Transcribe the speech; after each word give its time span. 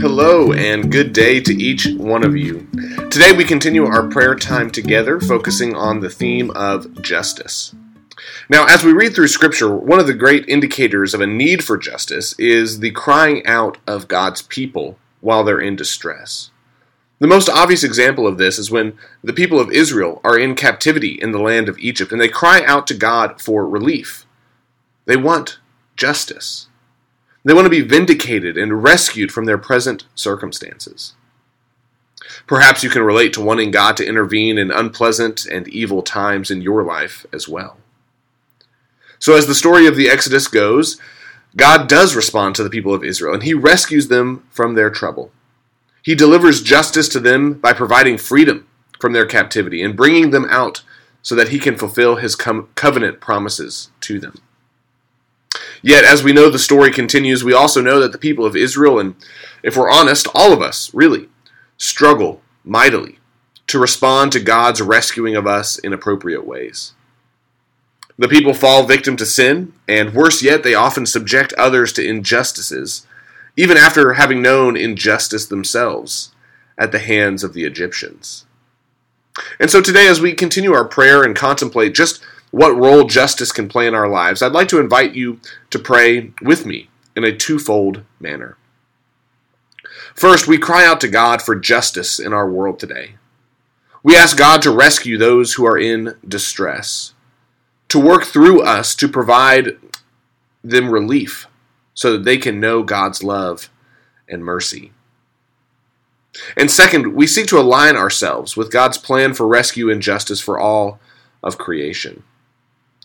Hello, 0.00 0.50
and 0.54 0.90
good 0.90 1.12
day 1.12 1.40
to 1.40 1.52
each 1.52 1.86
one 1.98 2.24
of 2.24 2.34
you. 2.34 2.66
Today 3.10 3.32
we 3.36 3.44
continue 3.44 3.84
our 3.84 4.08
prayer 4.08 4.34
time 4.34 4.70
together, 4.70 5.20
focusing 5.20 5.76
on 5.76 6.00
the 6.00 6.08
theme 6.08 6.50
of 6.52 7.02
justice. 7.02 7.74
Now, 8.48 8.64
as 8.64 8.82
we 8.82 8.94
read 8.94 9.14
through 9.14 9.28
Scripture, 9.28 9.76
one 9.76 10.00
of 10.00 10.06
the 10.06 10.14
great 10.14 10.48
indicators 10.48 11.12
of 11.12 11.20
a 11.20 11.26
need 11.26 11.62
for 11.62 11.76
justice 11.76 12.34
is 12.38 12.80
the 12.80 12.92
crying 12.92 13.44
out 13.44 13.76
of 13.86 14.08
God's 14.08 14.40
people 14.40 14.96
while 15.20 15.44
they're 15.44 15.60
in 15.60 15.76
distress. 15.76 16.50
The 17.18 17.26
most 17.26 17.50
obvious 17.50 17.84
example 17.84 18.26
of 18.26 18.38
this 18.38 18.58
is 18.58 18.70
when 18.70 18.96
the 19.22 19.34
people 19.34 19.60
of 19.60 19.70
Israel 19.70 20.22
are 20.24 20.38
in 20.38 20.54
captivity 20.54 21.18
in 21.20 21.32
the 21.32 21.38
land 21.38 21.68
of 21.68 21.78
Egypt 21.78 22.10
and 22.10 22.18
they 22.18 22.28
cry 22.28 22.64
out 22.64 22.86
to 22.86 22.94
God 22.94 23.38
for 23.38 23.68
relief. 23.68 24.24
They 25.04 25.18
want 25.18 25.58
justice. 25.94 26.68
They 27.44 27.54
want 27.54 27.66
to 27.66 27.70
be 27.70 27.80
vindicated 27.80 28.58
and 28.58 28.82
rescued 28.82 29.32
from 29.32 29.46
their 29.46 29.58
present 29.58 30.04
circumstances. 30.14 31.14
Perhaps 32.46 32.82
you 32.82 32.90
can 32.90 33.02
relate 33.02 33.32
to 33.34 33.40
wanting 33.40 33.70
God 33.70 33.96
to 33.96 34.06
intervene 34.06 34.58
in 34.58 34.70
unpleasant 34.70 35.46
and 35.46 35.68
evil 35.68 36.02
times 36.02 36.50
in 36.50 36.60
your 36.60 36.82
life 36.82 37.24
as 37.32 37.48
well. 37.48 37.78
So, 39.18 39.36
as 39.36 39.46
the 39.46 39.54
story 39.54 39.86
of 39.86 39.96
the 39.96 40.08
Exodus 40.08 40.48
goes, 40.48 40.98
God 41.56 41.88
does 41.88 42.14
respond 42.14 42.54
to 42.54 42.62
the 42.62 42.70
people 42.70 42.94
of 42.94 43.04
Israel, 43.04 43.34
and 43.34 43.42
He 43.42 43.54
rescues 43.54 44.08
them 44.08 44.44
from 44.50 44.74
their 44.74 44.90
trouble. 44.90 45.32
He 46.02 46.14
delivers 46.14 46.62
justice 46.62 47.08
to 47.10 47.20
them 47.20 47.54
by 47.54 47.72
providing 47.72 48.18
freedom 48.18 48.66
from 48.98 49.12
their 49.12 49.26
captivity 49.26 49.82
and 49.82 49.96
bringing 49.96 50.30
them 50.30 50.46
out 50.48 50.82
so 51.22 51.34
that 51.34 51.48
He 51.48 51.58
can 51.58 51.76
fulfill 51.76 52.16
His 52.16 52.36
covenant 52.36 53.20
promises 53.20 53.90
to 54.02 54.18
them. 54.18 54.40
Yet, 55.82 56.04
as 56.04 56.22
we 56.22 56.32
know 56.32 56.50
the 56.50 56.58
story 56.58 56.90
continues, 56.90 57.42
we 57.42 57.54
also 57.54 57.80
know 57.80 58.00
that 58.00 58.12
the 58.12 58.18
people 58.18 58.44
of 58.44 58.56
Israel, 58.56 58.98
and 58.98 59.14
if 59.62 59.76
we're 59.76 59.90
honest, 59.90 60.28
all 60.34 60.52
of 60.52 60.60
us, 60.60 60.92
really, 60.92 61.28
struggle 61.78 62.42
mightily 62.64 63.18
to 63.66 63.78
respond 63.78 64.32
to 64.32 64.40
God's 64.40 64.82
rescuing 64.82 65.36
of 65.36 65.46
us 65.46 65.78
in 65.78 65.92
appropriate 65.92 66.46
ways. 66.46 66.92
The 68.18 68.28
people 68.28 68.52
fall 68.52 68.84
victim 68.84 69.16
to 69.16 69.24
sin, 69.24 69.72
and 69.88 70.12
worse 70.12 70.42
yet, 70.42 70.62
they 70.62 70.74
often 70.74 71.06
subject 71.06 71.54
others 71.54 71.92
to 71.94 72.06
injustices, 72.06 73.06
even 73.56 73.78
after 73.78 74.14
having 74.14 74.42
known 74.42 74.76
injustice 74.76 75.46
themselves 75.46 76.32
at 76.76 76.92
the 76.92 76.98
hands 76.98 77.42
of 77.42 77.54
the 77.54 77.64
Egyptians. 77.64 78.44
And 79.58 79.70
so 79.70 79.80
today, 79.80 80.06
as 80.06 80.20
we 80.20 80.34
continue 80.34 80.74
our 80.74 80.84
prayer 80.84 81.22
and 81.22 81.34
contemplate 81.34 81.94
just 81.94 82.22
what 82.50 82.76
role 82.76 83.04
justice 83.04 83.52
can 83.52 83.68
play 83.68 83.86
in 83.86 83.94
our 83.94 84.08
lives, 84.08 84.42
I'd 84.42 84.52
like 84.52 84.68
to 84.68 84.80
invite 84.80 85.14
you 85.14 85.40
to 85.70 85.78
pray 85.78 86.32
with 86.42 86.66
me 86.66 86.88
in 87.14 87.24
a 87.24 87.36
twofold 87.36 88.02
manner. 88.18 88.56
First, 90.14 90.48
we 90.48 90.58
cry 90.58 90.84
out 90.84 91.00
to 91.02 91.08
God 91.08 91.40
for 91.40 91.54
justice 91.54 92.18
in 92.18 92.32
our 92.32 92.50
world 92.50 92.78
today. 92.78 93.14
We 94.02 94.16
ask 94.16 94.36
God 94.36 94.62
to 94.62 94.70
rescue 94.70 95.18
those 95.18 95.54
who 95.54 95.66
are 95.66 95.78
in 95.78 96.14
distress, 96.26 97.14
to 97.88 98.00
work 98.00 98.24
through 98.24 98.62
us 98.62 98.94
to 98.96 99.08
provide 99.08 99.76
them 100.64 100.90
relief 100.90 101.46
so 101.94 102.12
that 102.12 102.24
they 102.24 102.38
can 102.38 102.60
know 102.60 102.82
God's 102.82 103.22
love 103.22 103.68
and 104.28 104.44
mercy. 104.44 104.92
And 106.56 106.70
second, 106.70 107.14
we 107.14 107.26
seek 107.26 107.46
to 107.48 107.58
align 107.58 107.96
ourselves 107.96 108.56
with 108.56 108.72
God's 108.72 108.98
plan 108.98 109.34
for 109.34 109.46
rescue 109.46 109.90
and 109.90 110.00
justice 110.00 110.40
for 110.40 110.58
all 110.58 111.00
of 111.42 111.58
creation. 111.58 112.22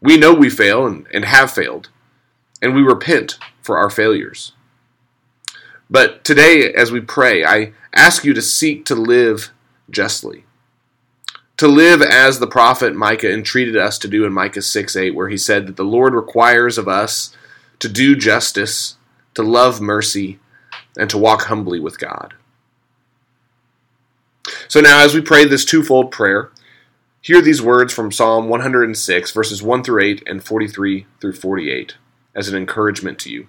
We 0.00 0.16
know 0.16 0.34
we 0.34 0.50
fail 0.50 0.86
and, 0.86 1.06
and 1.12 1.24
have 1.24 1.50
failed, 1.50 1.88
and 2.60 2.74
we 2.74 2.82
repent 2.82 3.38
for 3.62 3.78
our 3.78 3.90
failures. 3.90 4.52
But 5.88 6.24
today, 6.24 6.72
as 6.72 6.90
we 6.90 7.00
pray, 7.00 7.44
I 7.44 7.72
ask 7.94 8.24
you 8.24 8.34
to 8.34 8.42
seek 8.42 8.84
to 8.86 8.94
live 8.94 9.52
justly. 9.90 10.44
To 11.58 11.68
live 11.68 12.02
as 12.02 12.38
the 12.38 12.46
prophet 12.46 12.94
Micah 12.94 13.32
entreated 13.32 13.76
us 13.76 13.98
to 14.00 14.08
do 14.08 14.26
in 14.26 14.32
Micah 14.32 14.62
6 14.62 14.96
8, 14.96 15.14
where 15.14 15.28
he 15.28 15.38
said 15.38 15.66
that 15.66 15.76
the 15.76 15.84
Lord 15.84 16.12
requires 16.12 16.76
of 16.76 16.88
us 16.88 17.34
to 17.78 17.88
do 17.88 18.14
justice, 18.14 18.96
to 19.34 19.42
love 19.42 19.80
mercy, 19.80 20.38
and 20.98 21.08
to 21.08 21.18
walk 21.18 21.42
humbly 21.42 21.80
with 21.80 21.98
God. 21.98 22.34
So 24.68 24.80
now, 24.80 25.04
as 25.04 25.14
we 25.14 25.20
pray 25.20 25.44
this 25.44 25.64
twofold 25.64 26.10
prayer, 26.10 26.50
Hear 27.26 27.42
these 27.42 27.60
words 27.60 27.92
from 27.92 28.12
Psalm 28.12 28.48
106, 28.48 29.32
verses 29.32 29.60
1 29.60 29.82
through 29.82 30.00
8 30.00 30.22
and 30.28 30.44
43 30.44 31.06
through 31.20 31.32
48, 31.32 31.96
as 32.36 32.46
an 32.46 32.54
encouragement 32.54 33.18
to 33.18 33.32
you. 33.32 33.48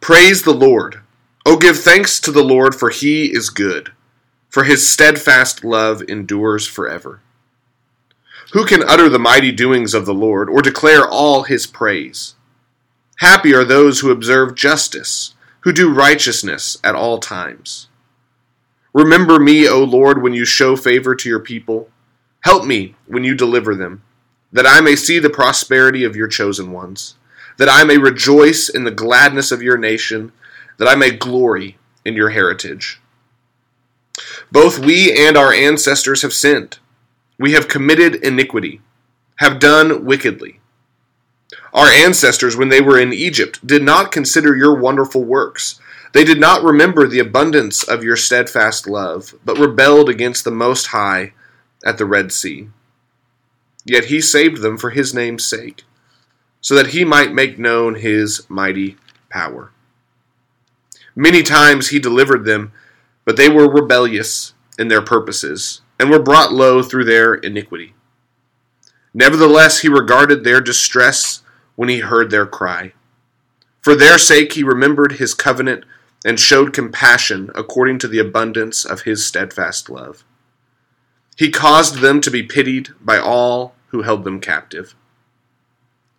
Praise 0.00 0.44
the 0.44 0.54
Lord. 0.54 1.02
O 1.44 1.58
give 1.58 1.78
thanks 1.78 2.20
to 2.20 2.32
the 2.32 2.42
Lord, 2.42 2.74
for 2.74 2.88
he 2.88 3.26
is 3.26 3.50
good, 3.50 3.92
for 4.48 4.64
his 4.64 4.90
steadfast 4.90 5.62
love 5.62 6.00
endures 6.08 6.66
forever. 6.66 7.20
Who 8.52 8.64
can 8.64 8.82
utter 8.82 9.10
the 9.10 9.18
mighty 9.18 9.52
doings 9.52 9.92
of 9.92 10.06
the 10.06 10.14
Lord, 10.14 10.48
or 10.48 10.62
declare 10.62 11.06
all 11.06 11.42
his 11.42 11.66
praise? 11.66 12.34
Happy 13.18 13.52
are 13.52 13.62
those 13.62 14.00
who 14.00 14.10
observe 14.10 14.54
justice, 14.54 15.34
who 15.60 15.72
do 15.74 15.92
righteousness 15.92 16.78
at 16.82 16.94
all 16.94 17.18
times. 17.18 17.88
Remember 18.96 19.38
me, 19.38 19.68
O 19.68 19.84
Lord, 19.84 20.22
when 20.22 20.32
you 20.32 20.46
show 20.46 20.74
favor 20.74 21.14
to 21.14 21.28
your 21.28 21.40
people. 21.40 21.90
Help 22.44 22.64
me 22.64 22.94
when 23.06 23.24
you 23.24 23.34
deliver 23.34 23.74
them, 23.74 24.02
that 24.50 24.66
I 24.66 24.80
may 24.80 24.96
see 24.96 25.18
the 25.18 25.28
prosperity 25.28 26.02
of 26.02 26.16
your 26.16 26.28
chosen 26.28 26.72
ones, 26.72 27.16
that 27.58 27.68
I 27.68 27.84
may 27.84 27.98
rejoice 27.98 28.70
in 28.70 28.84
the 28.84 28.90
gladness 28.90 29.52
of 29.52 29.60
your 29.60 29.76
nation, 29.76 30.32
that 30.78 30.88
I 30.88 30.94
may 30.94 31.10
glory 31.10 31.76
in 32.06 32.14
your 32.14 32.30
heritage. 32.30 32.98
Both 34.50 34.78
we 34.78 35.14
and 35.14 35.36
our 35.36 35.52
ancestors 35.52 36.22
have 36.22 36.32
sinned. 36.32 36.78
We 37.38 37.52
have 37.52 37.68
committed 37.68 38.24
iniquity, 38.24 38.80
have 39.40 39.58
done 39.58 40.06
wickedly. 40.06 40.60
Our 41.74 41.88
ancestors, 41.88 42.56
when 42.56 42.70
they 42.70 42.80
were 42.80 42.98
in 42.98 43.12
Egypt, 43.12 43.66
did 43.66 43.82
not 43.82 44.10
consider 44.10 44.56
your 44.56 44.74
wonderful 44.74 45.22
works 45.22 45.78
they 46.16 46.24
did 46.24 46.40
not 46.40 46.62
remember 46.62 47.06
the 47.06 47.18
abundance 47.18 47.82
of 47.82 48.02
your 48.02 48.16
steadfast 48.16 48.86
love, 48.86 49.34
but 49.44 49.58
rebelled 49.58 50.08
against 50.08 50.44
the 50.44 50.50
Most 50.50 50.86
High 50.86 51.34
at 51.84 51.98
the 51.98 52.06
Red 52.06 52.32
Sea. 52.32 52.68
Yet 53.84 54.06
he 54.06 54.20
saved 54.20 54.62
them 54.62 54.78
for 54.78 54.90
his 54.90 55.12
name's 55.12 55.46
sake, 55.46 55.84
so 56.60 56.74
that 56.74 56.88
he 56.88 57.04
might 57.04 57.34
make 57.34 57.58
known 57.58 57.96
his 57.96 58.48
mighty 58.48 58.96
power. 59.28 59.72
Many 61.14 61.42
times 61.42 61.88
he 61.88 61.98
delivered 61.98 62.44
them, 62.44 62.72
but 63.24 63.36
they 63.36 63.48
were 63.48 63.68
rebellious 63.68 64.54
in 64.78 64.88
their 64.88 65.02
purposes, 65.02 65.82
and 65.98 66.10
were 66.10 66.18
brought 66.18 66.52
low 66.52 66.82
through 66.82 67.04
their 67.04 67.34
iniquity. 67.34 67.94
Nevertheless, 69.12 69.80
he 69.80 69.88
regarded 69.88 70.44
their 70.44 70.60
distress 70.60 71.42
when 71.74 71.88
he 71.88 72.00
heard 72.00 72.30
their 72.30 72.46
cry. 72.46 72.92
For 73.80 73.94
their 73.94 74.18
sake 74.18 74.54
he 74.54 74.62
remembered 74.62 75.12
his 75.12 75.32
covenant 75.32 75.84
and 76.26 76.40
showed 76.40 76.72
compassion 76.72 77.52
according 77.54 78.00
to 78.00 78.08
the 78.08 78.18
abundance 78.18 78.84
of 78.84 79.02
his 79.02 79.24
steadfast 79.24 79.88
love. 79.88 80.24
He 81.36 81.52
caused 81.52 82.00
them 82.00 82.20
to 82.20 82.32
be 82.32 82.42
pitied 82.42 82.88
by 83.00 83.16
all 83.16 83.76
who 83.90 84.02
held 84.02 84.24
them 84.24 84.40
captive. 84.40 84.96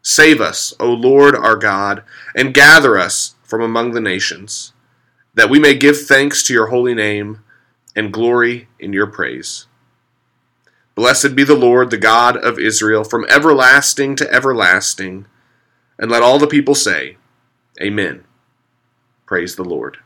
Save 0.01 0.39
us, 0.39 0.73
O 0.79 0.87
Lord 0.87 1.35
our 1.35 1.57
God, 1.57 2.05
and 2.33 2.53
gather 2.53 2.97
us 2.97 3.35
from 3.43 3.61
among 3.61 3.91
the 3.91 3.99
nations, 3.99 4.71
that 5.33 5.49
we 5.49 5.59
may 5.59 5.73
give 5.73 5.99
thanks 5.99 6.41
to 6.43 6.53
your 6.53 6.67
holy 6.67 6.95
name 6.95 7.43
and 7.93 8.13
glory 8.13 8.69
in 8.79 8.93
your 8.93 9.07
praise. 9.07 9.67
Blessed 10.95 11.35
be 11.35 11.43
the 11.43 11.53
Lord, 11.53 11.91
the 11.91 11.97
God 11.97 12.37
of 12.37 12.57
Israel, 12.57 13.03
from 13.03 13.25
everlasting 13.29 14.15
to 14.15 14.33
everlasting. 14.33 15.25
And 15.99 16.09
let 16.09 16.23
all 16.23 16.39
the 16.39 16.47
people 16.47 16.75
say, 16.75 17.17
Amen. 17.81 18.23
Praise 19.25 19.57
the 19.57 19.65
Lord. 19.65 19.97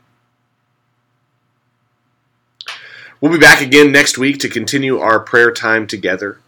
We'll 3.22 3.30
be 3.30 3.38
back 3.38 3.60
again 3.60 3.92
next 3.92 4.18
week 4.18 4.40
to 4.40 4.48
continue 4.48 4.98
our 4.98 5.20
prayer 5.20 5.52
time 5.52 5.86
together. 5.86 6.40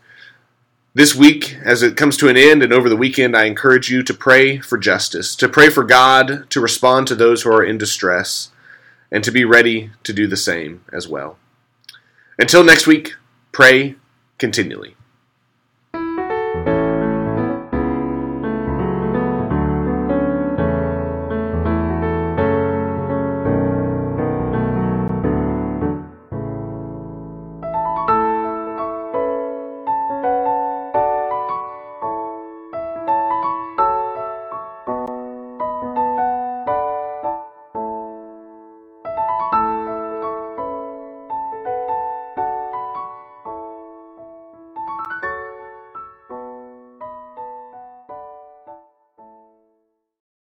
This 0.92 1.14
week, 1.14 1.56
as 1.64 1.84
it 1.84 1.96
comes 1.96 2.16
to 2.16 2.26
an 2.26 2.36
end 2.36 2.64
and 2.64 2.72
over 2.72 2.88
the 2.88 2.96
weekend, 2.96 3.36
I 3.36 3.44
encourage 3.44 3.90
you 3.90 4.02
to 4.02 4.12
pray 4.12 4.58
for 4.58 4.76
justice, 4.76 5.36
to 5.36 5.48
pray 5.48 5.70
for 5.70 5.84
God 5.84 6.50
to 6.50 6.60
respond 6.60 7.06
to 7.06 7.14
those 7.14 7.42
who 7.42 7.52
are 7.52 7.62
in 7.62 7.78
distress, 7.78 8.50
and 9.12 9.22
to 9.22 9.30
be 9.30 9.44
ready 9.44 9.92
to 10.02 10.12
do 10.12 10.26
the 10.26 10.36
same 10.36 10.84
as 10.92 11.06
well. 11.06 11.38
Until 12.40 12.64
next 12.64 12.88
week, 12.88 13.14
pray 13.52 13.94
continually. 14.38 14.96